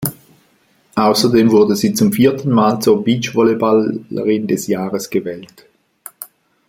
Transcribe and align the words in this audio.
Außerdem 0.95 1.51
wurde 1.51 1.75
sie 1.75 1.93
zum 1.93 2.11
vierten 2.11 2.49
Mal 2.49 2.79
zur 2.79 3.03
Beachvolleyballerin 3.03 4.47
des 4.47 4.65
Jahres 4.65 5.11
gewählt. 5.11 5.67